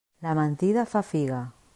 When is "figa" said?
1.11-1.43